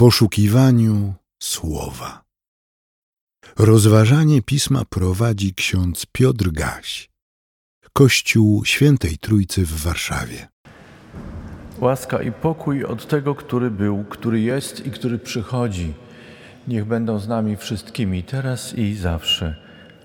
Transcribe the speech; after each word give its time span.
poszukiwaniu 0.00 1.14
słowa. 1.42 2.22
Rozważanie 3.58 4.42
pisma 4.42 4.82
prowadzi 4.84 5.54
ksiądz 5.54 6.06
Piotr 6.12 6.50
Gaś, 6.50 7.10
Kościół 7.92 8.64
Świętej 8.64 9.18
Trójcy 9.18 9.66
w 9.66 9.82
Warszawie. 9.82 10.48
Łaska 11.80 12.22
i 12.22 12.32
pokój 12.32 12.84
od 12.84 13.08
tego, 13.08 13.34
który 13.34 13.70
był, 13.70 14.04
który 14.04 14.40
jest 14.40 14.86
i 14.86 14.90
który 14.90 15.18
przychodzi. 15.18 15.94
Niech 16.68 16.84
będą 16.84 17.18
z 17.18 17.28
nami 17.28 17.56
wszystkimi 17.56 18.22
teraz 18.22 18.74
i 18.74 18.94
zawsze. 18.94 19.56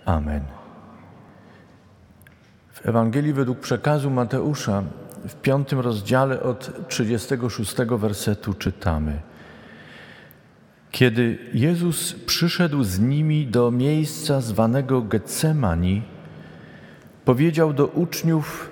Amen. 0.06 0.44
W 2.74 2.86
Ewangelii 2.86 3.34
według 3.34 3.60
przekazu 3.60 4.10
Mateusza 4.10 4.84
w 5.28 5.36
piątym 5.36 5.80
rozdziale 5.80 6.44
od 6.44 6.88
36 6.88 7.76
wersetu 7.98 8.54
czytamy. 8.54 9.35
Kiedy 10.96 11.38
Jezus 11.54 12.14
przyszedł 12.14 12.84
z 12.84 13.00
nimi 13.00 13.48
do 13.48 13.72
miejsca 13.72 14.42
zwanego 14.42 15.02
Getsemani, 15.02 16.02
powiedział 17.26 17.74
do 17.74 17.88
uczniów: 17.88 18.70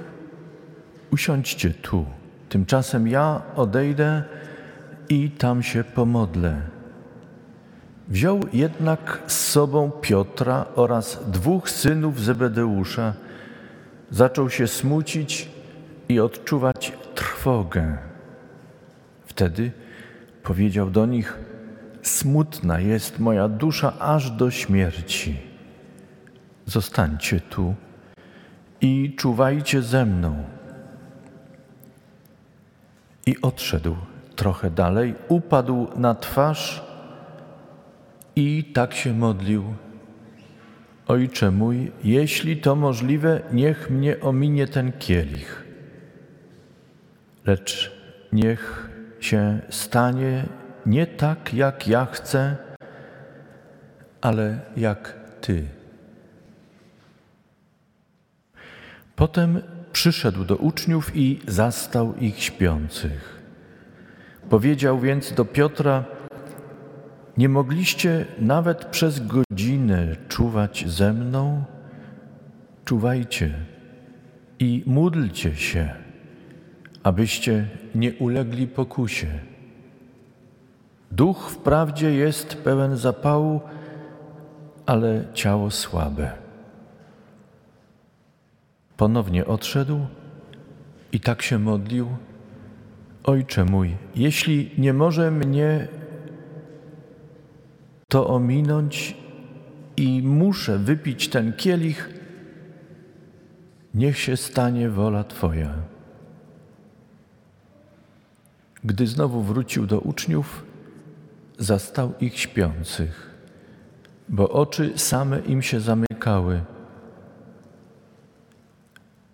Usiądźcie 1.12 1.70
tu, 1.70 2.06
tymczasem 2.50 3.08
ja 3.08 3.42
odejdę 3.56 4.24
i 5.10 5.30
tam 5.30 5.64
się 5.64 5.84
pomodlę. 5.84 6.62
Wziął 8.08 8.40
jednak 8.54 9.24
z 9.28 9.40
sobą 9.40 9.92
Piotra 10.02 10.66
oraz 10.76 11.32
dwóch 11.32 11.70
synów 11.70 12.22
Zebedeusza, 12.22 13.14
zaczął 14.12 14.50
się 14.50 14.68
smucić 14.68 15.50
i 16.10 16.20
odczuwać 16.20 16.94
trwogę. 17.16 17.98
Wtedy 19.26 19.72
powiedział 20.44 20.90
do 20.90 21.06
nich: 21.06 21.53
Smutna 22.14 22.80
jest 22.80 23.20
moja 23.20 23.48
dusza 23.48 23.94
aż 24.00 24.32
do 24.32 24.52
śmierci. 24.52 25.38
Zostańcie 26.66 27.40
tu 27.40 27.76
i 28.82 29.16
czuwajcie 29.18 29.82
ze 29.82 30.06
mną. 30.06 30.44
I 33.26 33.42
odszedł 33.42 33.96
trochę 34.36 34.72
dalej, 34.72 35.16
upadł 35.28 35.88
na 35.96 36.16
twarz 36.16 36.84
i 38.36 38.64
tak 38.74 38.94
się 38.94 39.14
modlił. 39.14 39.64
Ojcze 41.08 41.52
mój, 41.52 41.92
jeśli 42.04 42.58
to 42.58 42.76
możliwe, 42.76 43.42
niech 43.52 43.90
mnie 43.90 44.20
ominie 44.20 44.68
ten 44.68 44.92
kielich. 45.00 45.66
Lecz 47.46 47.92
niech 48.32 48.90
się 49.20 49.62
stanie 49.70 50.46
nie 50.86 51.08
tak, 51.08 51.54
jak 51.54 51.88
ja 51.88 52.06
chcę, 52.06 52.58
ale 54.22 54.60
jak 54.78 55.14
Ty. 55.42 55.68
Potem 59.16 59.62
przyszedł 59.92 60.46
do 60.46 60.56
uczniów 60.56 61.16
i 61.16 61.40
zastał 61.48 62.16
ich 62.16 62.44
śpiących. 62.44 63.42
Powiedział 64.50 65.00
więc 65.00 65.34
do 65.34 65.46
Piotra: 65.46 66.04
Nie 67.38 67.50
mogliście 67.50 68.26
nawet 68.40 68.86
przez 68.86 69.28
godzinę 69.28 70.16
czuwać 70.28 70.84
ze 70.88 71.14
mną? 71.14 71.64
Czuwajcie 72.86 73.54
i 74.60 74.84
módlcie 74.86 75.56
się, 75.56 75.90
abyście 77.04 77.68
nie 77.96 78.14
ulegli 78.14 78.68
pokusie. 78.68 79.53
Duch 81.16 81.50
wprawdzie 81.50 82.14
jest 82.14 82.56
pełen 82.56 82.98
zapału, 82.98 83.62
ale 84.86 85.26
ciało 85.34 85.72
słabe. 85.72 86.32
Ponownie 88.98 89.46
odszedł 89.46 90.00
i 91.12 91.20
tak 91.20 91.42
się 91.42 91.60
modlił: 91.60 92.08
Ojcze 93.24 93.66
mój, 93.66 93.96
jeśli 94.16 94.72
nie 94.78 94.94
może 94.94 95.32
mnie 95.32 95.88
to 98.08 98.28
ominąć 98.28 99.18
i 99.98 100.22
muszę 100.22 100.78
wypić 100.78 101.30
ten 101.30 101.54
kielich, 101.54 102.10
niech 103.94 104.20
się 104.20 104.38
stanie 104.38 104.90
wola 104.90 105.24
Twoja. 105.24 105.74
Gdy 108.84 109.08
znowu 109.08 109.42
wrócił 109.42 109.86
do 109.86 110.00
uczniów, 110.00 110.73
zastał 111.64 112.14
ich 112.20 112.40
śpiących, 112.40 113.30
bo 114.30 114.50
oczy 114.50 114.94
same 114.96 115.40
im 115.40 115.62
się 115.62 115.80
zamykały. 115.80 116.62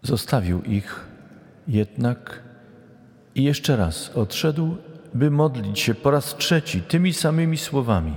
Zostawił 0.01 0.61
ich 0.61 1.05
jednak 1.67 2.43
i 3.35 3.43
jeszcze 3.43 3.75
raz 3.75 4.09
odszedł, 4.09 4.77
by 5.13 5.31
modlić 5.31 5.79
się 5.79 5.95
po 5.95 6.11
raz 6.11 6.35
trzeci 6.37 6.81
tymi 6.81 7.13
samymi 7.13 7.57
słowami. 7.57 8.15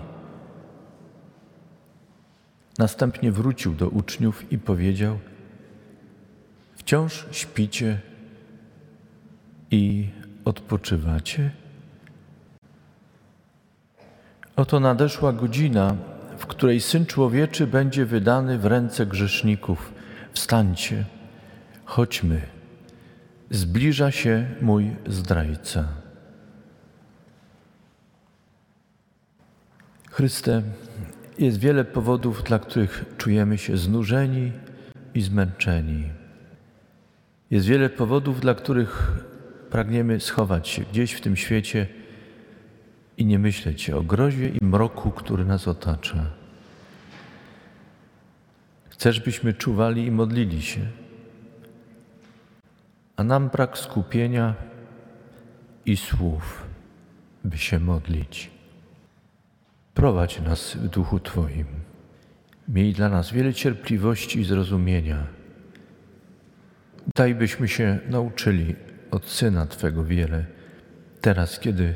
Następnie 2.79 3.33
wrócił 3.33 3.75
do 3.75 3.89
uczniów 3.89 4.53
i 4.53 4.59
powiedział: 4.59 5.19
Wciąż 6.77 7.27
śpicie 7.31 8.01
i 9.71 10.09
odpoczywacie? 10.45 11.62
Oto 14.57 14.81
nadeszła 14.81 15.33
godzina, 15.33 15.97
w 16.39 16.47
której 16.47 16.81
Syn 16.81 17.07
Człowieczy 17.07 17.67
będzie 17.67 18.07
wydany 18.07 18.59
w 18.59 18.67
ręce 18.67 19.07
grzeszników. 19.07 19.93
Wstańcie, 20.33 21.05
chodźmy. 21.85 22.41
Zbliża 23.51 24.11
się 24.11 24.47
mój 24.61 24.91
zdrajca. 25.07 25.89
Chryste, 30.11 30.63
jest 31.39 31.59
wiele 31.59 31.85
powodów, 31.85 32.45
dla 32.45 32.59
których 32.59 33.05
czujemy 33.19 33.59
się 33.59 33.77
znużeni 33.77 34.53
i 35.15 35.23
zmęczeni. 35.23 36.05
Jest 37.51 37.67
wiele 37.67 37.91
powodów, 37.91 38.41
dla 38.41 38.55
których 38.55 39.13
pragniemy 39.71 40.21
schować 40.21 40.69
się 40.69 40.83
gdzieś 40.83 41.13
w 41.13 41.21
tym 41.21 41.37
świecie 41.37 42.02
i 43.17 43.27
nie 43.27 43.39
myśleć 43.39 43.91
o 43.91 44.03
grozie 44.03 44.49
i 44.49 44.65
mroku, 44.65 45.11
który 45.11 45.45
nas 45.45 45.69
otacza. 45.69 46.27
Chcesz, 48.89 49.21
byśmy 49.21 49.55
czuwali 49.55 50.07
i 50.07 50.11
modlili 50.11 50.63
się, 50.63 50.81
a 53.17 53.25
nam 53.25 53.49
brak 53.49 53.79
skupienia 53.79 54.55
i 55.87 55.97
słów, 55.97 56.67
by 57.45 57.59
się 57.59 57.79
modlić. 57.79 58.51
Prowadź 59.95 60.41
nas 60.41 60.75
w 60.75 60.89
duchu 60.89 61.21
Twoim. 61.21 61.67
Miej 62.69 62.93
dla 62.93 63.09
nas 63.09 63.33
wiele 63.33 63.55
cierpliwości 63.55 64.41
i 64.41 64.45
zrozumienia. 64.45 65.27
Daj, 67.17 67.35
byśmy 67.35 67.69
się 67.69 67.99
nauczyli 68.11 68.77
od 69.11 69.29
Syna 69.29 69.67
Twego 69.67 70.05
wiele, 70.05 70.45
teraz, 71.21 71.61
kiedy 71.61 71.95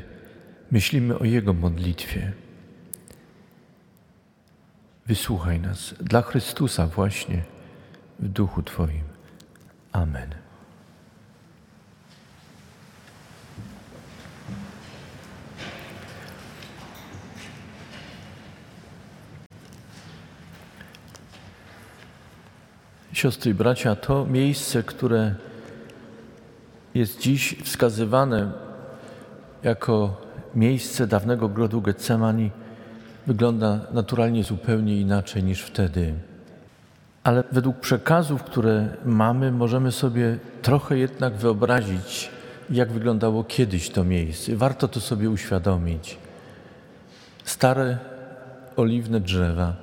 myślimy 0.71 1.19
o 1.19 1.23
Jego 1.23 1.53
modlitwie. 1.53 2.31
Wysłuchaj 5.05 5.59
nas 5.59 5.93
dla 6.01 6.21
Chrystusa 6.21 6.87
właśnie 6.87 7.43
w 8.19 8.27
duchu 8.27 8.63
Twoim. 8.63 9.03
Amen. 9.91 10.35
Siostry 23.13 23.51
i 23.51 23.53
bracia, 23.53 23.95
to 23.95 24.25
miejsce, 24.25 24.83
które 24.83 25.35
jest 26.93 27.19
dziś 27.19 27.55
wskazywane 27.63 28.51
jako 29.63 30.26
miejsce 30.57 31.07
dawnego 31.07 31.45
ogrodu 31.45 31.81
Getsemani, 31.81 32.51
wygląda 33.27 33.79
naturalnie 33.91 34.43
zupełnie 34.43 35.01
inaczej 35.01 35.43
niż 35.43 35.61
wtedy. 35.61 36.13
Ale 37.23 37.43
według 37.51 37.79
przekazów, 37.79 38.43
które 38.43 38.87
mamy, 39.05 39.51
możemy 39.51 39.91
sobie 39.91 40.37
trochę 40.61 40.97
jednak 40.97 41.33
wyobrazić, 41.33 42.29
jak 42.69 42.91
wyglądało 42.91 43.43
kiedyś 43.43 43.89
to 43.89 44.03
miejsce. 44.03 44.55
Warto 44.55 44.87
to 44.87 44.99
sobie 44.99 45.29
uświadomić. 45.29 46.17
Stare 47.43 47.97
oliwne 48.75 49.19
drzewa 49.19 49.73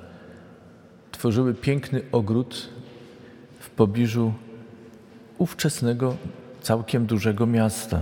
tworzyły 1.11 1.53
piękny 1.53 2.01
ogród 2.11 2.69
w 3.59 3.69
pobliżu 3.69 4.33
ówczesnego, 5.37 6.15
całkiem 6.61 7.05
dużego 7.05 7.45
miasta. 7.45 7.99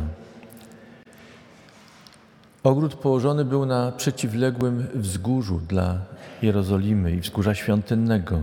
Ogród 2.64 2.96
położony 2.96 3.46
był 3.46 3.66
na 3.66 3.92
przeciwległym 3.92 4.88
wzgórzu 4.96 5.60
dla 5.60 6.00
Jerozolimy 6.42 7.12
i 7.12 7.20
wzgórza 7.20 7.56
świątynnego. 7.56 8.42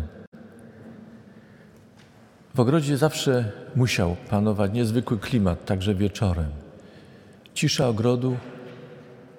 W 2.55 2.61
ogrodzie 2.61 2.97
zawsze 2.97 3.53
musiał 3.77 4.17
panować 4.31 4.73
niezwykły 4.73 5.19
klimat, 5.19 5.65
także 5.65 5.95
wieczorem. 5.95 6.51
Cisza 7.55 7.89
ogrodu 7.89 8.37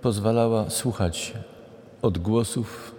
pozwalała 0.01 0.69
słuchać 0.69 1.33
odgłosów 2.01 2.95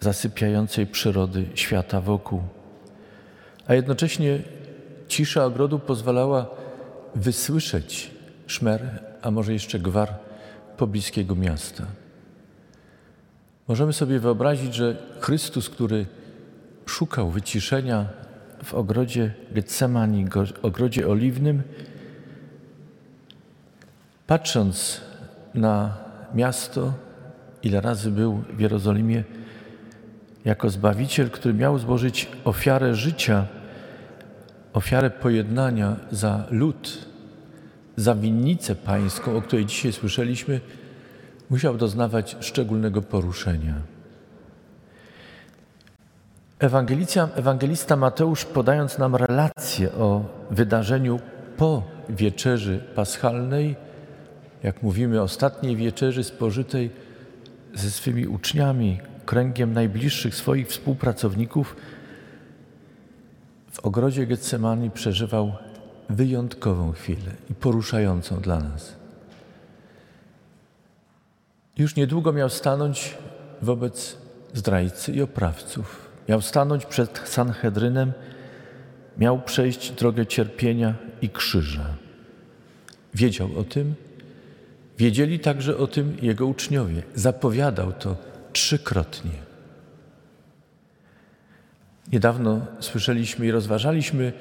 zasypiającej 0.00 0.86
przyrody 0.86 1.46
świata 1.54 2.00
wokół, 2.00 2.42
a 3.66 3.74
jednocześnie 3.74 4.38
cisza 5.08 5.44
ogrodu 5.44 5.78
pozwalała 5.78 6.46
wysłyszeć 7.14 8.10
szmer, 8.46 9.04
a 9.22 9.30
może 9.30 9.52
jeszcze 9.52 9.78
gwar 9.78 10.29
pobliskiego 10.80 11.34
miasta. 11.34 11.84
Możemy 13.68 13.92
sobie 13.92 14.18
wyobrazić, 14.18 14.74
że 14.74 14.96
Chrystus, 15.20 15.70
który 15.70 16.06
szukał 16.86 17.30
wyciszenia 17.30 18.06
w 18.64 18.74
ogrodzie 18.74 19.34
Getsemani, 19.52 20.26
ogrodzie 20.62 21.08
oliwnym, 21.08 21.62
patrząc 24.26 25.00
na 25.54 25.98
miasto, 26.34 26.92
ile 27.62 27.80
razy 27.80 28.10
był 28.10 28.42
w 28.56 28.60
Jerozolimie, 28.60 29.24
jako 30.44 30.70
Zbawiciel, 30.70 31.30
który 31.30 31.54
miał 31.54 31.78
złożyć 31.78 32.28
ofiarę 32.44 32.94
życia, 32.94 33.46
ofiarę 34.72 35.10
pojednania 35.10 35.96
za 36.10 36.46
lud, 36.50 37.09
za 38.00 38.14
winnicę 38.14 38.74
pańską, 38.74 39.36
o 39.36 39.42
której 39.42 39.66
dzisiaj 39.66 39.92
słyszeliśmy, 39.92 40.60
musiał 41.50 41.76
doznawać 41.76 42.36
szczególnego 42.40 43.02
poruszenia. 43.02 43.74
Ewangelista 47.36 47.96
Mateusz, 47.96 48.44
podając 48.44 48.98
nam 48.98 49.16
relację 49.16 49.92
o 49.92 50.24
wydarzeniu 50.50 51.20
po 51.56 51.82
wieczerzy 52.08 52.84
paschalnej, 52.94 53.76
jak 54.62 54.82
mówimy, 54.82 55.22
ostatniej 55.22 55.76
wieczerzy 55.76 56.24
spożytej 56.24 56.90
ze 57.74 57.90
swymi 57.90 58.26
uczniami, 58.26 59.00
kręgiem 59.26 59.72
najbliższych 59.72 60.34
swoich 60.34 60.68
współpracowników, 60.68 61.76
w 63.70 63.80
ogrodzie 63.80 64.26
Getsemani 64.26 64.90
przeżywał 64.90 65.52
wyjątkową 66.10 66.92
chwilę 66.92 67.32
i 67.50 67.54
poruszającą 67.54 68.40
dla 68.40 68.60
nas. 68.60 68.96
Już 71.78 71.96
niedługo 71.96 72.32
miał 72.32 72.48
stanąć 72.48 73.18
wobec 73.62 74.16
zdrajcy 74.54 75.12
i 75.12 75.22
oprawców. 75.22 76.10
Miał 76.28 76.42
stanąć 76.42 76.86
przed 76.86 77.20
Sanhedrynem, 77.24 78.12
miał 79.18 79.42
przejść 79.42 79.90
drogę 79.90 80.26
cierpienia 80.26 80.94
i 81.22 81.30
krzyża. 81.30 81.86
Wiedział 83.14 83.50
o 83.58 83.64
tym, 83.64 83.94
wiedzieli 84.98 85.38
także 85.38 85.76
o 85.76 85.86
tym 85.86 86.16
jego 86.22 86.46
uczniowie. 86.46 87.02
Zapowiadał 87.14 87.92
to 87.92 88.16
trzykrotnie. 88.52 89.50
Niedawno 92.12 92.66
słyszeliśmy 92.80 93.46
i 93.46 93.50
rozważaliśmy 93.50 94.32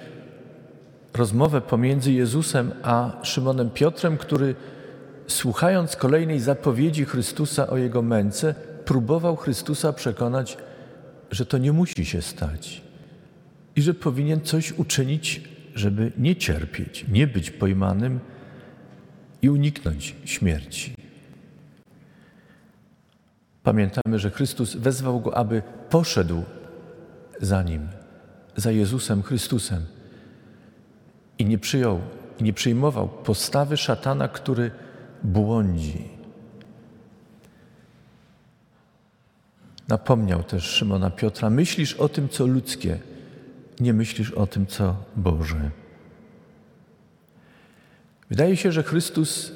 rozmowę 1.13 1.61
pomiędzy 1.61 2.11
Jezusem 2.11 2.71
a 2.83 3.11
Szymonem 3.23 3.69
Piotrem, 3.69 4.17
który 4.17 4.55
słuchając 5.27 5.95
kolejnej 5.95 6.39
zapowiedzi 6.39 7.05
Chrystusa 7.05 7.67
o 7.67 7.77
jego 7.77 8.01
męce, 8.01 8.55
próbował 8.85 9.35
Chrystusa 9.35 9.93
przekonać, 9.93 10.57
że 11.31 11.45
to 11.45 11.57
nie 11.57 11.71
musi 11.71 12.05
się 12.05 12.21
stać 12.21 12.81
i 13.75 13.81
że 13.81 13.93
powinien 13.93 14.41
coś 14.41 14.71
uczynić, 14.71 15.41
żeby 15.75 16.11
nie 16.17 16.35
cierpieć, 16.35 17.05
nie 17.07 17.27
być 17.27 17.51
pojmanym 17.51 18.19
i 19.41 19.49
uniknąć 19.49 20.15
śmierci. 20.25 20.95
Pamiętamy, 23.63 24.19
że 24.19 24.31
Chrystus 24.31 24.75
wezwał 24.75 25.19
go, 25.19 25.37
aby 25.37 25.61
poszedł 25.89 26.43
za 27.41 27.63
nim, 27.63 27.87
za 28.55 28.71
Jezusem 28.71 29.23
Chrystusem 29.23 29.85
i 31.39 31.45
nie 31.45 31.57
przyjął 31.57 32.01
i 32.39 32.43
nie 32.43 32.53
przyjmował 32.53 33.07
postawy 33.07 33.77
szatana, 33.77 34.27
który 34.27 34.71
błądzi. 35.23 36.09
Napomniał 39.87 40.43
też 40.43 40.63
Szymona 40.63 41.09
Piotra: 41.09 41.49
Myślisz 41.49 41.93
o 41.93 42.09
tym, 42.09 42.29
co 42.29 42.47
ludzkie, 42.47 42.99
nie 43.79 43.93
myślisz 43.93 44.31
o 44.31 44.47
tym, 44.47 44.67
co 44.67 44.95
Boże. 45.15 45.71
Wydaje 48.29 48.57
się, 48.57 48.71
że 48.71 48.83
Chrystus 48.83 49.51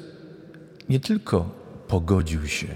nie 0.88 1.00
tylko 1.00 1.50
pogodził 1.88 2.46
się, 2.46 2.66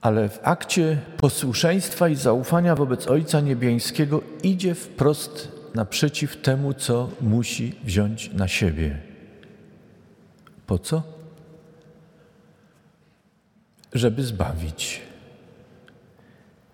ale 0.00 0.28
w 0.28 0.38
akcie 0.42 1.00
posłuszeństwa 1.16 2.08
i 2.08 2.14
zaufania 2.14 2.76
wobec 2.76 3.08
Ojca 3.08 3.40
Niebiańskiego 3.40 4.22
idzie 4.42 4.74
wprost 4.74 5.57
naprzeciw 5.74 6.36
temu, 6.36 6.74
co 6.74 7.10
musi 7.20 7.74
wziąć 7.84 8.32
na 8.32 8.48
siebie. 8.48 8.98
Po 10.66 10.78
co? 10.78 11.02
Żeby 13.92 14.24
zbawić, 14.24 15.00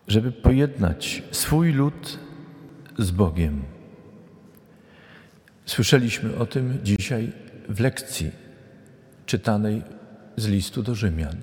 żeby 0.09 0.33
pojednać 0.33 1.23
swój 1.31 1.73
lud 1.73 2.19
z 2.99 3.11
Bogiem. 3.11 3.63
Słyszeliśmy 5.67 6.37
o 6.37 6.47
tym 6.47 6.79
dzisiaj 6.83 7.33
w 7.69 7.81
lekcji 7.81 8.31
czytanej 9.27 9.83
z 10.37 10.47
listu 10.47 10.83
do 10.83 10.95
Rzymian. 10.95 11.37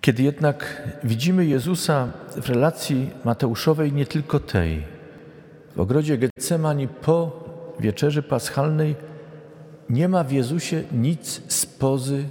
Kiedy 0.00 0.22
jednak 0.22 0.82
widzimy 1.04 1.46
Jezusa 1.46 2.12
w 2.36 2.48
relacji 2.48 3.10
Mateuszowej, 3.24 3.92
nie 3.92 4.06
tylko 4.06 4.40
tej, 4.40 4.93
w 5.76 5.80
ogrodzie 5.80 6.18
Getsemani 6.18 6.88
po 6.88 7.44
wieczerzy 7.80 8.22
paschalnej 8.22 8.96
nie 9.90 10.08
ma 10.08 10.24
w 10.24 10.32
Jezusie 10.32 10.84
nic 10.92 11.42
z 11.48 11.66
pozy 11.66 12.24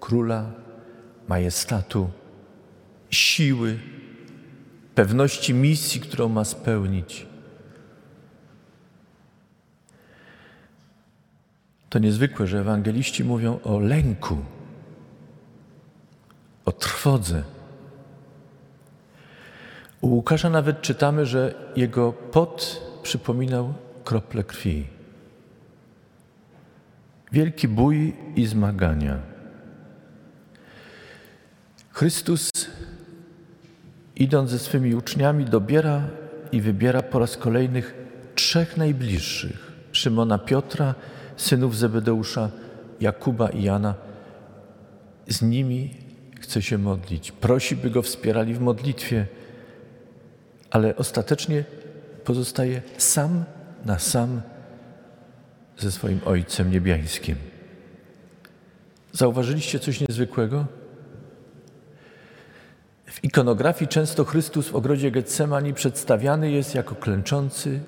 króla, 0.00 0.50
majestatu, 1.28 2.10
siły, 3.10 3.78
pewności 4.94 5.54
misji, 5.54 6.00
którą 6.00 6.28
ma 6.28 6.44
spełnić. 6.44 7.26
To 11.88 11.98
niezwykłe, 11.98 12.46
że 12.46 12.60
ewangeliści 12.60 13.24
mówią 13.24 13.58
o 13.64 13.78
lęku, 13.78 14.36
o 16.64 16.72
trwodze. 16.72 17.55
U 20.06 20.08
Łukasza 20.08 20.50
nawet 20.50 20.80
czytamy, 20.80 21.26
że 21.26 21.54
jego 21.76 22.12
pot 22.12 22.82
przypominał 23.02 23.74
krople 24.04 24.44
krwi. 24.44 24.86
Wielki 27.32 27.68
bój 27.68 28.14
i 28.36 28.46
zmagania. 28.46 29.18
Chrystus, 31.90 32.50
idąc 34.16 34.50
ze 34.50 34.58
swymi 34.58 34.94
uczniami, 34.94 35.44
dobiera 35.44 36.02
i 36.52 36.60
wybiera 36.60 37.02
po 37.02 37.18
raz 37.18 37.36
kolejnych 37.36 37.94
trzech 38.34 38.76
najbliższych: 38.76 39.72
Szymona 39.92 40.38
Piotra, 40.38 40.94
synów 41.36 41.76
Zebedeusza, 41.76 42.50
Jakuba 43.00 43.48
i 43.48 43.62
Jana. 43.62 43.94
Z 45.28 45.42
nimi 45.42 45.94
chce 46.40 46.62
się 46.62 46.78
modlić. 46.78 47.32
Prosi, 47.32 47.76
by 47.76 47.90
go 47.90 48.02
wspierali 48.02 48.54
w 48.54 48.60
modlitwie, 48.60 49.26
ale 50.70 50.96
ostatecznie 50.96 51.64
pozostaje 52.24 52.82
sam 52.98 53.44
na 53.84 53.98
sam 53.98 54.42
ze 55.78 55.92
swoim 55.92 56.20
Ojcem 56.24 56.70
Niebiańskim. 56.70 57.36
Zauważyliście 59.12 59.78
coś 59.78 60.00
niezwykłego? 60.00 60.66
W 63.06 63.24
ikonografii 63.24 63.88
często 63.88 64.24
Chrystus 64.24 64.68
w 64.68 64.74
ogrodzie 64.74 65.10
Getsemani 65.10 65.74
przedstawiany 65.74 66.50
jest 66.50 66.74
jako 66.74 66.94
klęczący, 66.94 67.80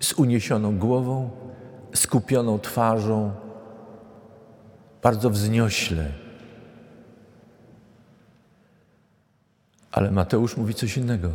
z 0.00 0.12
uniesioną 0.12 0.78
głową, 0.78 1.30
skupioną 1.94 2.58
twarzą, 2.58 3.32
bardzo 5.02 5.30
wzniośle. 5.30 6.12
Ale 9.92 10.10
Mateusz 10.10 10.56
mówi 10.56 10.74
coś 10.74 10.96
innego. 10.96 11.30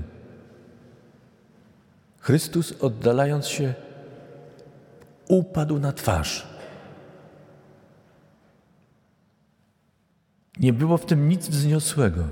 Chrystus, 2.27 2.73
oddalając 2.81 3.47
się, 3.47 3.73
upadł 5.27 5.79
na 5.79 5.91
twarz. 5.91 6.47
Nie 10.59 10.73
było 10.73 10.97
w 10.97 11.05
tym 11.05 11.29
nic 11.29 11.49
wzniosłego. 11.49 12.23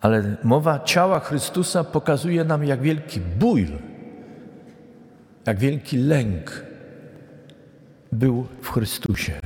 Ale 0.00 0.36
mowa 0.44 0.80
ciała 0.80 1.20
Chrystusa 1.20 1.84
pokazuje 1.84 2.44
nam, 2.44 2.64
jak 2.64 2.82
wielki 2.82 3.20
bój, 3.20 3.68
jak 5.46 5.58
wielki 5.58 5.96
lęk 5.96 6.64
był 8.12 8.46
w 8.60 8.70
Chrystusie. 8.70 9.41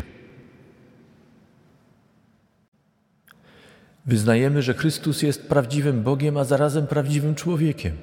Wyznajemy, 4.07 4.63
że 4.63 4.75
Chrystus 4.75 5.23
jest 5.23 5.49
prawdziwym 5.49 6.03
Bogiem, 6.03 6.37
a 6.37 6.45
zarazem 6.45 6.87
prawdziwym 6.87 7.35
człowiekiem. 7.35 7.97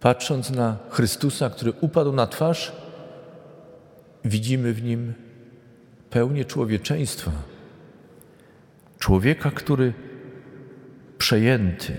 Patrząc 0.00 0.50
na 0.50 0.76
Chrystusa, 0.90 1.50
który 1.50 1.72
upadł 1.80 2.12
na 2.12 2.26
twarz, 2.26 2.72
widzimy 4.24 4.72
w 4.72 4.82
nim 4.82 5.14
pełnię 6.10 6.44
człowieczeństwa. 6.44 7.32
Człowieka, 8.98 9.50
który 9.50 9.92
przejęty, 11.18 11.94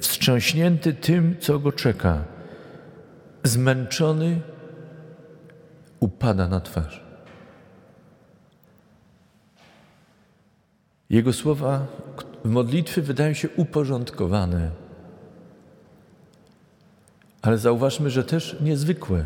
wstrząśnięty 0.00 0.92
tym, 0.92 1.36
co 1.40 1.58
go 1.58 1.72
czeka, 1.72 2.24
zmęczony, 3.44 4.40
upada 6.00 6.48
na 6.48 6.60
twarz. 6.60 7.11
Jego 11.12 11.32
słowa 11.32 11.86
modlitwy 12.44 13.02
wydają 13.02 13.34
się 13.34 13.48
uporządkowane, 13.50 14.70
ale 17.42 17.58
zauważmy, 17.58 18.10
że 18.10 18.24
też 18.24 18.56
niezwykłe. 18.60 19.24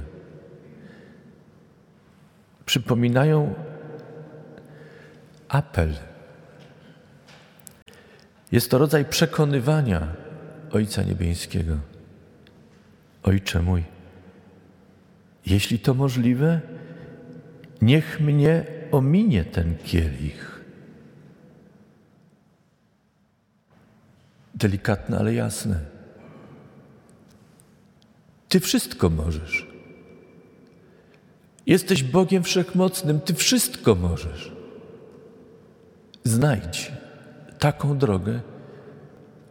Przypominają 2.66 3.54
apel. 5.48 5.94
Jest 8.52 8.70
to 8.70 8.78
rodzaj 8.78 9.04
przekonywania 9.04 10.14
Ojca 10.72 11.02
Niebieskiego. 11.02 11.76
Ojcze 13.22 13.62
mój, 13.62 13.84
jeśli 15.46 15.78
to 15.78 15.94
możliwe, 15.94 16.60
niech 17.82 18.20
mnie 18.20 18.64
ominie 18.92 19.44
ten 19.44 19.76
kielich. 19.84 20.55
Delikatne, 24.56 25.18
ale 25.18 25.34
jasne. 25.34 25.80
Ty 28.48 28.60
wszystko 28.60 29.10
możesz. 29.10 29.66
Jesteś 31.66 32.02
Bogiem 32.02 32.42
Wszechmocnym, 32.42 33.20
Ty 33.20 33.34
wszystko 33.34 33.94
możesz. 33.94 34.52
Znajdź 36.24 36.92
taką 37.58 37.98
drogę, 37.98 38.40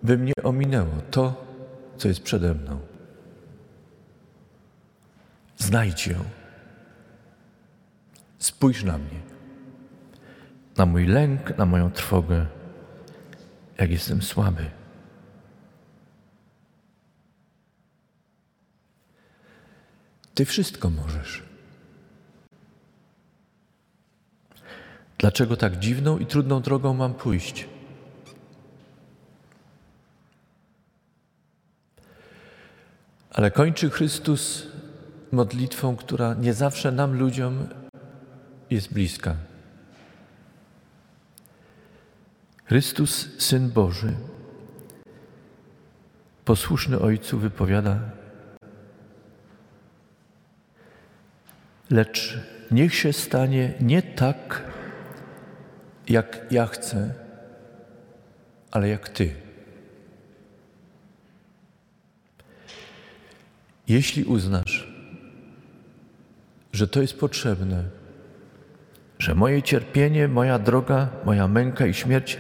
by 0.03 0.17
mnie 0.17 0.33
ominęło 0.43 0.93
to, 1.12 1.45
co 1.97 2.07
jest 2.07 2.24
przede 2.24 2.53
mną. 2.53 2.79
Znajdź 5.57 6.07
ją. 6.07 6.24
Spójrz 8.39 8.83
na 8.83 8.97
mnie, 8.97 9.19
na 10.77 10.85
mój 10.85 11.05
lęk, 11.05 11.57
na 11.57 11.65
moją 11.65 11.91
trwogę, 11.91 12.45
jak 13.77 13.91
jestem 13.91 14.21
słaby. 14.21 14.85
Ty 20.36 20.46
wszystko 20.46 20.89
możesz. 20.89 21.44
Dlaczego 25.18 25.58
tak 25.58 25.80
dziwną 25.80 26.18
i 26.18 26.25
trudną 26.25 26.62
drogą 26.62 26.94
mam 26.94 27.13
pójść? 27.13 27.68
Ale 33.32 33.51
kończy 33.51 33.89
Chrystus 33.89 34.68
modlitwą, 35.32 35.96
która 35.96 36.34
nie 36.34 36.54
zawsze 36.54 36.92
nam, 36.92 37.20
ludziom, 37.20 37.68
jest 38.70 38.94
bliska. 38.94 39.36
Chrystus, 42.65 43.27
Syn 43.38 43.70
Boży, 43.70 44.13
posłuszny 46.46 47.00
Ojcu, 47.00 47.39
wypowiada: 47.39 48.00
Lecz 51.89 52.39
niech 52.72 52.96
się 52.96 53.13
stanie 53.13 53.74
nie 53.82 54.01
tak, 54.01 54.63
jak 56.10 56.46
ja 56.51 56.65
chcę, 56.65 57.13
ale 58.72 58.89
jak 58.89 59.10
Ty. 59.10 59.36
Jeśli 63.88 64.24
uznasz, 64.24 64.88
że 66.74 66.88
to 66.88 67.01
jest 67.01 67.20
potrzebne, 67.20 67.84
że 69.20 69.36
moje 69.36 69.63
cierpienie, 69.63 70.27
moja 70.27 70.60
droga, 70.60 71.10
moja 71.25 71.48
męka 71.48 71.86
i 71.86 71.94
śmierć 71.94 72.38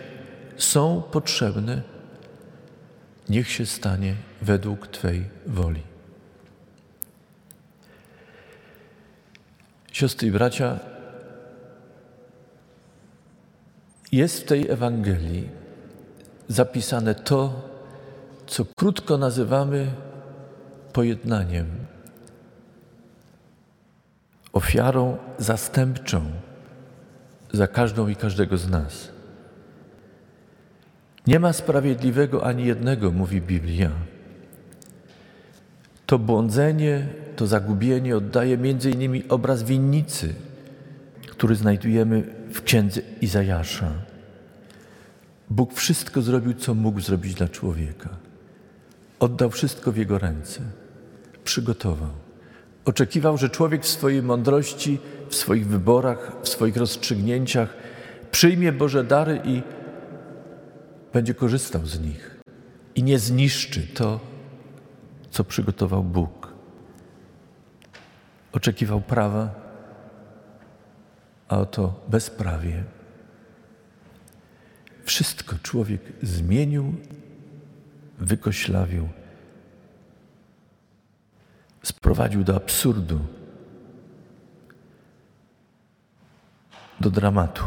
są 0.57 1.03
potrzebne, 1.11 1.81
niech 3.29 3.51
się 3.51 3.65
stanie 3.65 4.15
według 4.41 4.87
Twej 4.87 5.23
woli. 5.45 5.94
Siostry 9.95 10.27
i 10.27 10.31
bracia, 10.31 10.79
jest 14.11 14.41
w 14.41 14.45
tej 14.45 14.69
Ewangelii 14.69 15.49
zapisane 16.47 17.15
to, 17.15 17.69
co 18.47 18.65
krótko 18.77 19.17
nazywamy 19.17 19.91
pojednaniem, 20.93 21.65
ofiarą 24.53 25.17
zastępczą 25.37 26.21
za 27.53 27.67
każdą 27.67 28.07
i 28.07 28.15
każdego 28.15 28.57
z 28.57 28.69
nas. 28.69 29.09
Nie 31.27 31.39
ma 31.39 31.53
sprawiedliwego 31.53 32.45
ani 32.45 32.65
jednego, 32.65 33.11
mówi 33.11 33.41
Biblia. 33.41 33.91
To 36.05 36.19
błądzenie, 36.19 37.24
to 37.35 37.47
zagubienie 37.47 38.17
oddaje 38.17 38.57
innymi 38.93 39.23
obraz 39.29 39.63
winnicy, 39.63 40.33
który 41.27 41.55
znajdujemy 41.55 42.23
w 42.51 42.61
księdze 42.61 43.01
Izajasza. 43.21 43.91
Bóg 45.49 45.73
wszystko 45.73 46.21
zrobił, 46.21 46.53
co 46.53 46.73
mógł 46.73 46.99
zrobić 46.99 47.33
dla 47.33 47.47
człowieka. 47.47 48.09
Oddał 49.19 49.49
wszystko 49.49 49.91
w 49.91 49.97
jego 49.97 50.19
ręce. 50.19 50.61
Przygotował. 51.43 52.09
Oczekiwał, 52.85 53.37
że 53.37 53.49
człowiek 53.49 53.83
w 53.83 53.87
swojej 53.87 54.23
mądrości, 54.23 54.99
w 55.29 55.35
swoich 55.35 55.67
wyborach, 55.67 56.31
w 56.43 56.49
swoich 56.49 56.77
rozstrzygnięciach 56.77 57.73
przyjmie 58.31 58.71
Boże 58.71 59.03
dary 59.03 59.41
i 59.45 59.61
będzie 61.13 61.33
korzystał 61.33 61.85
z 61.85 61.99
nich. 61.99 62.39
I 62.95 63.03
nie 63.03 63.19
zniszczy 63.19 63.87
to, 63.87 64.19
co 65.31 65.43
przygotował 65.43 66.03
Bóg. 66.03 66.44
Oczekiwał 68.55 69.01
prawa, 69.01 69.49
a 71.47 71.57
oto 71.57 72.03
bezprawie. 72.07 72.83
Wszystko 75.03 75.55
człowiek 75.63 76.01
zmienił, 76.21 76.95
wykoślawił, 78.19 79.09
sprowadził 81.83 82.43
do 82.43 82.55
absurdu, 82.55 83.19
do 86.99 87.09
dramatu 87.09 87.63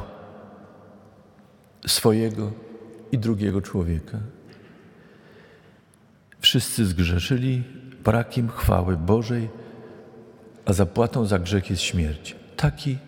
swojego 1.87 2.53
i 3.13 3.19
drugiego 3.19 3.63
człowieka. 3.63 4.19
Wszyscy 6.41 6.87
zgrzeszyli, 6.87 7.65
brak 8.05 8.39
im 8.39 8.49
chwały 8.49 8.97
Bożej, 8.97 9.49
a 10.69 10.73
zapłatą 10.73 11.25
za 11.25 11.39
grzech 11.39 11.71
jest 11.71 11.83
śmierć. 11.83 12.37
Taki 12.57 12.99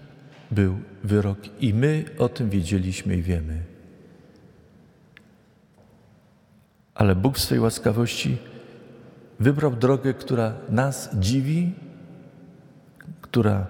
był 0.51 0.79
wyrok 1.05 1.39
i 1.61 1.75
my 1.75 2.05
o 2.19 2.29
tym 2.29 2.51
wiedzieliśmy 2.51 3.17
i 3.17 3.23
wiemy. 3.23 3.63
Ale 6.95 7.17
Bóg 7.17 7.39
w 7.39 7.41
swojej 7.41 7.63
łaskawości 7.63 8.37
wybrał 9.41 9.71
drogę, 9.71 10.15
która 10.15 10.55
nas 10.69 11.11
dziwi, 11.15 11.73
która 13.21 13.67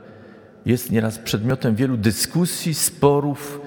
jest 0.67 0.91
nieraz 0.91 1.19
przedmiotem 1.19 1.75
wielu 1.75 1.97
dyskusji, 1.97 2.75
sporów, 2.75 3.61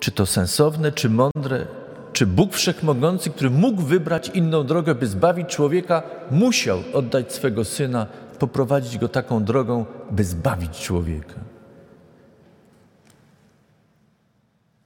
czy 0.00 0.10
to 0.10 0.26
sensowne, 0.26 0.92
czy 0.92 1.10
mądre, 1.10 1.66
czy 2.12 2.26
Bóg 2.26 2.54
Wszechmogący, 2.54 3.30
który 3.30 3.50
mógł 3.50 3.82
wybrać 3.82 4.28
inną 4.28 4.64
drogę, 4.64 4.94
by 4.94 5.06
zbawić 5.06 5.48
człowieka, 5.48 6.02
musiał 6.30 6.82
oddać 6.92 7.32
swego 7.32 7.64
syna, 7.64 8.06
poprowadzić 8.38 8.98
go 8.98 9.08
taką 9.08 9.44
drogą, 9.44 9.86
by 10.10 10.24
zbawić 10.24 10.80
człowieka. 10.80 11.40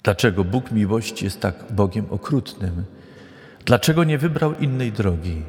Dlaczego 0.02 0.44
Bóg 0.44 0.70
miłości 0.70 1.24
jest 1.24 1.40
tak 1.40 1.54
Bogiem 1.70 2.06
okrutnym? 2.10 2.84
Dlaczego 3.64 4.04
nie 4.04 4.18
wybrał 4.18 4.54
innej 4.54 4.92
drogi? 4.92 5.42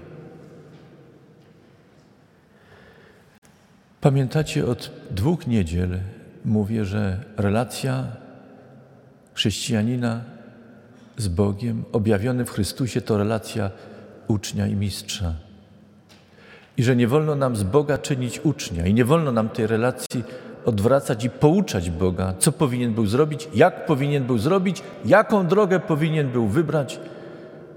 Pamiętacie, 4.01 4.65
od 4.65 4.91
dwóch 5.11 5.47
niedziel 5.47 5.99
mówię, 6.45 6.85
że 6.85 7.23
relacja 7.37 8.07
chrześcijanina 9.33 10.23
z 11.17 11.27
Bogiem 11.27 11.85
objawiony 11.91 12.45
w 12.45 12.51
Chrystusie 12.51 13.01
to 13.01 13.17
relacja 13.17 13.71
ucznia 14.27 14.67
i 14.67 14.75
mistrza. 14.75 15.48
I 16.79 16.83
że 16.83 16.95
nie 16.95 17.07
wolno 17.07 17.35
nam 17.35 17.55
z 17.55 17.63
Boga 17.63 17.97
czynić 17.97 18.39
ucznia 18.43 18.85
i 18.85 18.93
nie 18.93 19.05
wolno 19.05 19.31
nam 19.31 19.49
tej 19.49 19.67
relacji 19.67 20.23
odwracać 20.65 21.23
i 21.23 21.29
pouczać 21.29 21.89
Boga, 21.89 22.33
co 22.39 22.51
powinien 22.51 22.93
był 22.93 23.05
zrobić, 23.05 23.49
jak 23.53 23.85
powinien 23.85 24.23
był 24.23 24.37
zrobić, 24.37 24.83
jaką 25.05 25.47
drogę 25.47 25.79
powinien 25.79 26.31
był 26.31 26.47
wybrać, 26.47 26.99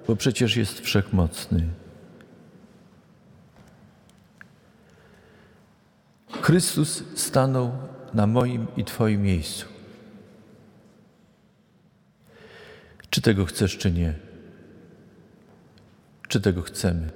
bo 0.08 0.16
przecież 0.16 0.56
jest 0.56 0.80
wszechmocny. 0.80 1.66
Chrystus 6.42 7.04
stanął 7.14 7.72
na 8.14 8.26
moim 8.26 8.66
i 8.76 8.84
Twoim 8.84 9.22
miejscu. 9.22 9.66
Czy 13.10 13.22
tego 13.22 13.44
chcesz, 13.44 13.78
czy 13.78 13.92
nie? 13.92 14.14
Czy 16.28 16.40
tego 16.40 16.62
chcemy? 16.62 17.10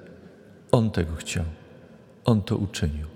On 0.73 0.90
tego 0.90 1.16
chciał. 1.16 1.45
On 2.26 2.42
to 2.42 2.56
uczynił. 2.56 3.06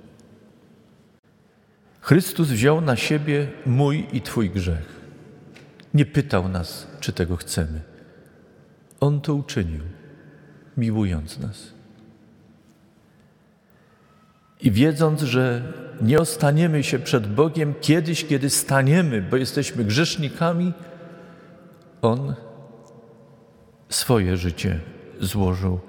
Chrystus 2.01 2.49
wziął 2.49 2.81
na 2.81 2.97
siebie 2.97 3.49
mój 3.67 4.07
i 4.13 4.21
Twój 4.21 4.51
grzech. 4.51 5.01
Nie 5.95 6.07
pytał 6.07 6.49
nas, 6.49 6.87
czy 7.01 7.13
tego 7.13 7.37
chcemy. 7.37 7.81
On 9.01 9.21
to 9.21 9.35
uczynił, 9.35 9.83
miłując 10.77 11.39
nas. 11.39 11.73
I 14.61 14.71
wiedząc, 14.71 15.23
że 15.23 15.73
nie 16.01 16.19
ostaniemy 16.19 16.83
się 16.83 16.99
przed 16.99 17.35
Bogiem 17.35 17.75
kiedyś, 17.81 18.25
kiedy 18.25 18.51
staniemy, 18.51 19.23
bo 19.23 19.37
jesteśmy 19.37 19.85
grzesznikami, 19.85 20.73
On 22.03 22.35
swoje 23.89 24.37
życie 24.37 24.81
złożył 25.21 25.81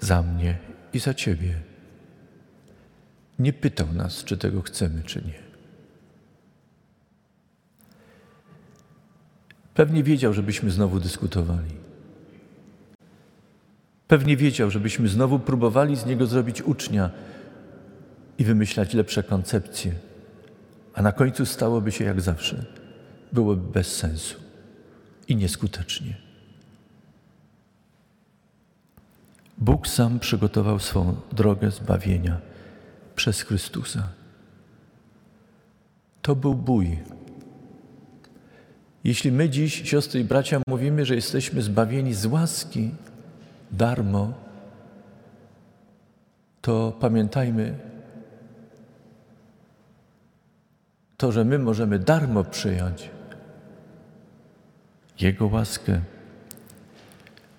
za 0.00 0.22
mnie 0.22 0.58
i 0.92 0.98
za 0.98 1.14
Ciebie. 1.14 1.71
Nie 3.42 3.52
pytał 3.52 3.92
nas, 3.92 4.24
czy 4.24 4.36
tego 4.38 4.62
chcemy, 4.62 5.02
czy 5.02 5.22
nie. 5.22 5.42
Pewnie 9.74 10.02
wiedział, 10.02 10.32
żebyśmy 10.32 10.70
znowu 10.70 11.00
dyskutowali. 11.00 11.74
Pewnie 14.08 14.36
wiedział, 14.36 14.70
żebyśmy 14.70 15.08
znowu 15.08 15.38
próbowali 15.38 15.96
z 15.96 16.06
niego 16.06 16.26
zrobić 16.26 16.62
ucznia 16.62 17.10
i 18.38 18.44
wymyślać 18.44 18.94
lepsze 18.94 19.22
koncepcje, 19.22 19.92
a 20.94 21.02
na 21.02 21.12
końcu 21.12 21.46
stałoby 21.46 21.92
się 21.92 22.04
jak 22.04 22.20
zawsze. 22.20 22.64
Byłoby 23.32 23.72
bez 23.72 23.96
sensu 23.96 24.40
i 25.28 25.36
nieskutecznie. 25.36 26.16
Bóg 29.58 29.88
sam 29.88 30.18
przygotował 30.18 30.78
swą 30.78 31.16
drogę 31.32 31.70
zbawienia 31.70 32.51
przez 33.16 33.42
Chrystusa. 33.42 34.08
To 36.22 36.36
był 36.36 36.54
bój. 36.54 36.98
Jeśli 39.04 39.32
my 39.32 39.50
dziś, 39.50 39.90
siostry 39.90 40.20
i 40.20 40.24
bracia, 40.24 40.60
mówimy, 40.66 41.04
że 41.04 41.14
jesteśmy 41.14 41.62
zbawieni 41.62 42.14
z 42.14 42.26
łaski, 42.26 42.90
darmo, 43.72 44.32
to 46.60 46.92
pamiętajmy, 47.00 47.78
to, 51.16 51.32
że 51.32 51.44
my 51.44 51.58
możemy 51.58 51.98
darmo 51.98 52.44
przyjąć 52.44 53.10
Jego 55.20 55.46
łaskę, 55.46 56.00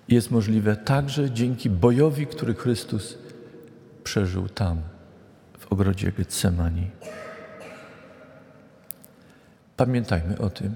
jest 0.08 0.30
możliwe 0.30 0.76
także 0.76 1.30
dzięki 1.30 1.70
bojowi, 1.70 2.26
który 2.26 2.54
Chrystus 2.54 3.18
przeżył 4.04 4.48
tam, 4.48 4.82
ogrodzie 5.74 6.12
Getsemani. 6.12 6.90
Pamiętajmy 9.76 10.38
o 10.38 10.50
tym. 10.50 10.74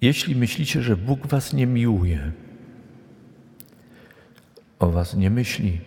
Jeśli 0.00 0.36
myślicie, 0.36 0.82
że 0.82 0.96
Bóg 0.96 1.26
Was 1.26 1.52
nie 1.52 1.66
miłuje, 1.66 2.32
o 4.78 4.90
Was 4.90 5.14
nie 5.14 5.30
myśli, 5.30 5.80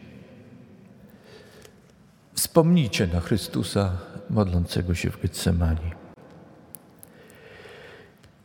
wspomnijcie 2.34 3.08
na 3.08 3.20
Chrystusa 3.20 3.98
modlącego 4.30 4.96
się 4.96 5.10
w 5.10 5.22
Getsemani. 5.22 5.92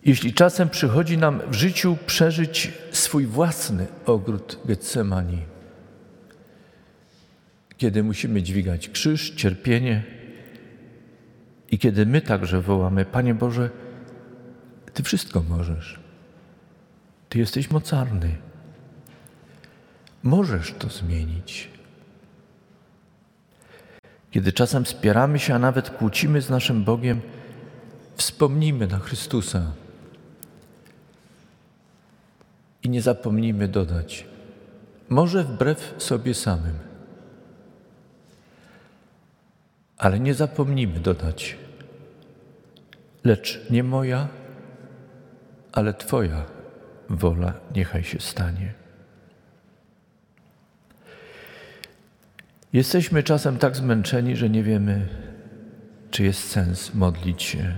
Jeśli 0.04 0.34
czasem 0.34 0.68
przychodzi 0.68 1.18
nam 1.18 1.40
w 1.50 1.54
życiu 1.54 1.96
przeżyć 2.06 2.72
swój 2.92 3.26
własny 3.26 3.86
ogród 4.06 4.58
Getsemani, 4.64 5.51
kiedy 7.82 8.02
musimy 8.02 8.42
dźwigać 8.42 8.88
krzyż, 8.88 9.30
cierpienie 9.30 10.02
i 11.70 11.78
kiedy 11.78 12.06
my 12.06 12.20
także 12.20 12.60
wołamy: 12.60 13.04
Panie 13.04 13.34
Boże, 13.34 13.70
Ty 14.94 15.02
wszystko 15.02 15.42
możesz. 15.48 16.00
Ty 17.28 17.38
jesteś 17.38 17.70
mocarny. 17.70 18.36
Możesz 20.22 20.74
to 20.78 20.88
zmienić. 20.88 21.68
Kiedy 24.30 24.52
czasem 24.52 24.86
spieramy 24.86 25.38
się, 25.38 25.54
a 25.54 25.58
nawet 25.58 25.90
kłócimy 25.90 26.42
z 26.42 26.50
naszym 26.50 26.84
Bogiem, 26.84 27.20
wspomnijmy 28.16 28.86
na 28.86 28.98
Chrystusa 28.98 29.72
i 32.82 32.88
nie 32.88 33.02
zapomnijmy 33.02 33.68
dodać, 33.68 34.26
może 35.08 35.44
wbrew 35.44 35.94
sobie 35.98 36.34
samym, 36.34 36.91
ale 40.02 40.20
nie 40.20 40.34
zapomnijmy 40.34 41.00
dodać, 41.00 41.56
lecz 43.24 43.70
nie 43.70 43.82
moja, 43.82 44.28
ale 45.72 45.94
Twoja 45.94 46.44
wola 47.10 47.52
niechaj 47.74 48.04
się 48.04 48.20
stanie. 48.20 48.74
Jesteśmy 52.72 53.22
czasem 53.22 53.58
tak 53.58 53.76
zmęczeni, 53.76 54.36
że 54.36 54.50
nie 54.50 54.62
wiemy, 54.62 55.08
czy 56.10 56.22
jest 56.22 56.50
sens 56.50 56.94
modlić 56.94 57.42
się. 57.42 57.72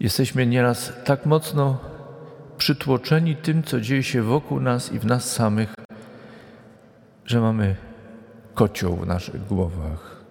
Jesteśmy 0.00 0.46
nieraz 0.46 0.92
tak 1.04 1.26
mocno 1.26 1.80
przytłoczeni 2.58 3.36
tym, 3.36 3.62
co 3.62 3.80
dzieje 3.80 4.02
się 4.02 4.22
wokół 4.22 4.60
nas 4.60 4.92
i 4.92 4.98
w 4.98 5.06
nas 5.06 5.32
samych, 5.32 5.74
że 7.26 7.40
mamy 7.40 7.76
kocioł 8.54 8.96
w 8.96 9.06
naszych 9.06 9.46
głowach. 9.46 10.22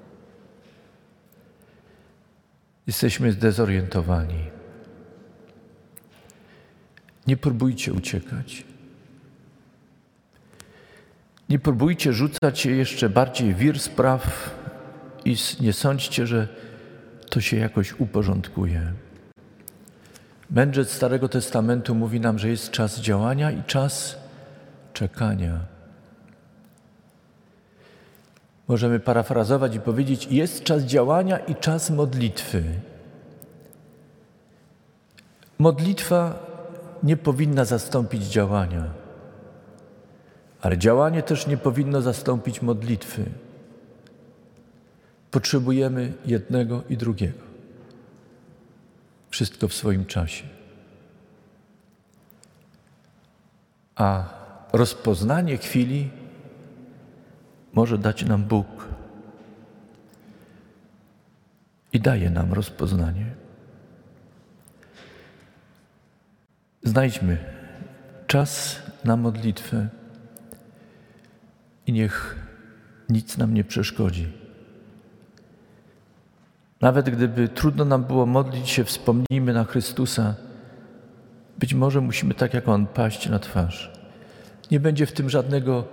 Jesteśmy 2.88 3.32
zdezorientowani. 3.32 4.44
Nie 7.28 7.38
próbujcie 7.38 7.94
uciekać. 7.94 8.66
Nie 11.50 11.60
próbujcie 11.60 12.14
rzucać 12.14 12.60
się 12.60 12.72
jeszcze 12.72 13.10
bardziej 13.10 13.56
wir 13.56 13.80
spraw 13.80 14.52
i 15.26 15.36
nie 15.60 15.74
sądźcie, 15.74 16.28
że 16.28 16.48
to 17.30 17.42
się 17.42 17.58
jakoś 17.58 18.00
uporządkuje. 18.00 18.94
Mędrzec 20.50 20.92
Starego 20.92 21.30
Testamentu 21.30 21.96
mówi 21.96 22.20
nam, 22.20 22.40
że 22.40 22.50
jest 22.50 22.72
czas 22.72 23.00
działania 23.00 23.52
i 23.52 23.64
czas 23.64 24.18
czekania. 24.94 25.71
Możemy 28.72 29.00
parafrazować 29.00 29.76
i 29.76 29.80
powiedzieć: 29.80 30.28
jest 30.32 30.64
czas 30.64 30.84
działania 30.84 31.38
i 31.38 31.56
czas 31.56 31.90
modlitwy. 31.90 32.64
Modlitwa 35.60 36.46
nie 37.04 37.18
powinna 37.18 37.66
zastąpić 37.66 38.24
działania, 38.24 38.84
ale 40.62 40.78
działanie 40.78 41.24
też 41.24 41.48
nie 41.48 41.58
powinno 41.58 42.02
zastąpić 42.02 42.62
modlitwy. 42.62 43.26
Potrzebujemy 45.32 46.14
jednego 46.26 46.84
i 46.90 46.98
drugiego. 46.98 47.44
Wszystko 49.30 49.68
w 49.68 49.74
swoim 49.74 50.06
czasie. 50.06 50.44
A 53.96 54.30
rozpoznanie 54.74 55.58
chwili 55.58 56.21
może 57.74 57.98
dać 57.98 58.26
nam 58.26 58.44
Bóg. 58.44 58.92
i 61.94 62.00
daje 62.00 62.30
nam 62.30 62.54
rozpoznanie. 62.54 63.26
Znajdźmy 66.84 67.38
czas 68.28 68.80
na 69.04 69.18
modlitwę 69.18 69.88
i 71.88 71.92
niech 71.92 72.36
nic 73.10 73.38
nam 73.38 73.54
nie 73.54 73.64
przeszkodzi. 73.64 74.32
Nawet 76.82 77.10
gdyby 77.10 77.50
trudno 77.50 77.86
nam 77.86 78.04
było 78.04 78.26
modlić 78.26 78.70
się, 78.70 78.84
wspomnijmy 78.84 79.54
na 79.54 79.64
Chrystusa. 79.64 80.36
Być 81.60 81.74
może 81.74 82.02
musimy 82.02 82.34
tak 82.34 82.54
jak 82.54 82.68
On 82.68 82.88
paść 82.88 83.30
na 83.30 83.40
twarz. 83.40 83.92
Nie 84.72 84.80
będzie 84.80 85.06
w 85.06 85.12
tym 85.12 85.30
żadnego, 85.30 85.88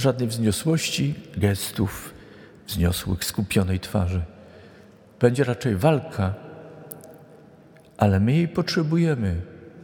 żadnej 0.00 0.28
wzniosłości, 0.28 1.14
gestów 1.36 2.14
wzniosłych, 2.66 3.24
skupionej 3.24 3.80
twarzy. 3.80 4.22
Będzie 5.20 5.44
raczej 5.44 5.76
walka, 5.76 6.34
ale 7.98 8.20
my 8.20 8.32
jej 8.32 8.48
potrzebujemy. 8.48 9.40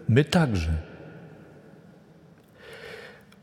My 0.08 0.24
także. 0.24 0.72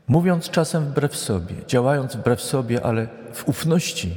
Mówiąc 0.08 0.50
czasem 0.50 0.84
wbrew 0.84 1.16
sobie, 1.16 1.54
działając 1.66 2.16
wbrew 2.16 2.42
sobie, 2.42 2.86
ale 2.86 3.08
w 3.32 3.48
ufności, 3.48 4.16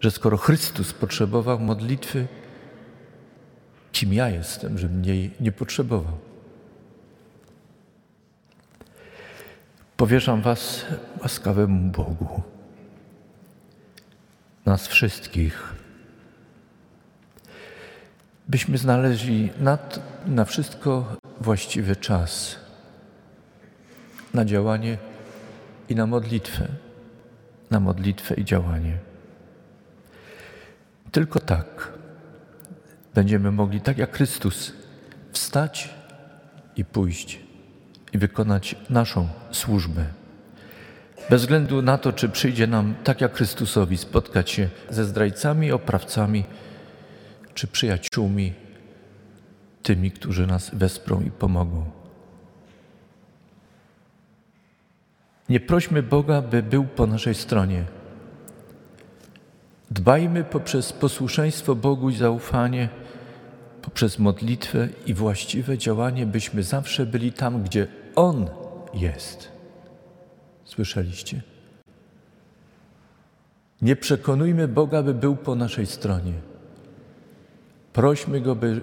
że 0.00 0.10
skoro 0.10 0.36
Chrystus 0.36 0.92
potrzebował 0.92 1.58
modlitwy, 1.58 2.26
kim 3.92 4.12
ja 4.12 4.28
jestem, 4.28 4.78
żebym 4.78 5.04
jej 5.04 5.30
nie 5.40 5.52
potrzebował. 5.52 6.18
Powierzam 9.96 10.42
Was 10.42 10.86
łaskawemu 11.22 11.90
Bogu, 11.90 12.42
nas 14.66 14.86
wszystkich, 14.86 15.74
byśmy 18.48 18.78
znaleźli 18.78 19.50
na, 19.60 19.78
na 20.26 20.44
wszystko 20.44 21.16
właściwy 21.40 21.96
czas, 21.96 22.56
na 24.34 24.44
działanie 24.44 24.98
i 25.88 25.94
na 25.94 26.06
modlitwę, 26.06 26.68
na 27.70 27.80
modlitwę 27.80 28.34
i 28.34 28.44
działanie. 28.44 28.98
Tylko 31.12 31.40
tak 31.40 31.92
będziemy 33.14 33.50
mogli, 33.50 33.80
tak 33.80 33.98
jak 33.98 34.16
Chrystus, 34.16 34.72
wstać 35.32 35.94
i 36.76 36.84
pójść 36.84 37.44
i 38.14 38.18
wykonać 38.18 38.76
naszą 38.90 39.28
służbę. 39.50 40.04
Bez 41.30 41.42
względu 41.42 41.82
na 41.82 41.98
to, 41.98 42.12
czy 42.12 42.28
przyjdzie 42.28 42.66
nam, 42.66 42.94
tak 43.04 43.20
jak 43.20 43.36
Chrystusowi, 43.36 43.96
spotkać 43.96 44.50
się 44.50 44.68
ze 44.90 45.04
zdrajcami, 45.04 45.72
oprawcami, 45.72 46.44
czy 47.54 47.66
przyjaciółmi, 47.66 48.52
tymi, 49.82 50.10
którzy 50.10 50.46
nas 50.46 50.70
wesprą 50.74 51.20
i 51.20 51.30
pomogą. 51.30 51.84
Nie 55.48 55.60
prośmy 55.60 56.02
Boga, 56.02 56.42
by 56.42 56.62
był 56.62 56.84
po 56.84 57.06
naszej 57.06 57.34
stronie. 57.34 57.84
Dbajmy 59.90 60.44
poprzez 60.44 60.92
posłuszeństwo 60.92 61.74
Bogu 61.74 62.10
i 62.10 62.16
zaufanie, 62.16 62.88
poprzez 63.82 64.18
modlitwę 64.18 64.88
i 65.06 65.14
właściwe 65.14 65.78
działanie, 65.78 66.26
byśmy 66.26 66.62
zawsze 66.62 67.06
byli 67.06 67.32
tam, 67.32 67.62
gdzie 67.62 67.86
On 68.16 68.48
jest. 68.94 69.48
Słyszeliście? 70.64 71.42
Nie 73.82 73.96
przekonujmy 73.96 74.68
Boga, 74.68 75.02
by 75.02 75.14
był 75.14 75.36
po 75.36 75.54
naszej 75.54 75.86
stronie. 75.86 76.32
Prośmy 77.92 78.40
Go, 78.40 78.54
by 78.54 78.80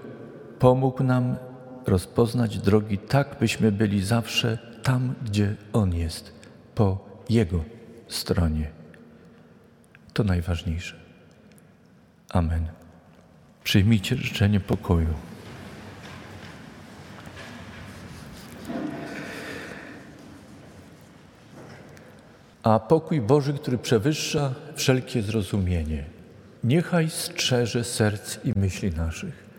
pomógł 0.59 1.03
nam 1.03 1.35
rozpoznać 1.85 2.57
drogi 2.57 2.97
tak, 2.97 3.35
byśmy 3.39 3.71
byli 3.71 4.05
zawsze 4.05 4.57
tam, 4.83 5.13
gdzie 5.25 5.55
On 5.73 5.95
jest, 5.95 6.33
po 6.75 7.05
Jego 7.29 7.63
stronie. 8.07 8.71
To 10.13 10.23
najważniejsze. 10.23 10.95
Amen. 12.29 12.67
Przyjmijcie 13.63 14.15
życzenie 14.15 14.59
pokoju. 14.59 15.13
A 22.63 22.79
pokój 22.79 23.21
Boży, 23.21 23.53
który 23.53 23.77
przewyższa 23.77 24.53
wszelkie 24.75 25.21
zrozumienie, 25.21 26.05
niechaj 26.63 27.09
strzeże 27.09 27.83
serc 27.83 28.45
i 28.45 28.59
myśli 28.59 28.91
naszych. 28.91 29.51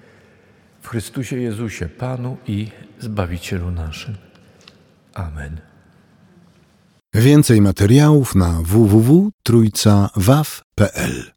W 0.82 0.88
Chrystusie 0.88 1.36
Jezusie, 1.36 1.88
Panu 1.88 2.36
i 2.46 2.68
Zbawicielu 3.00 3.70
naszym. 3.70 4.14
Amen. 5.14 5.60
Więcej 7.14 7.60
materiałów 7.60 8.34
na 8.34 8.60
www.trójcawaw.pl 8.62 11.30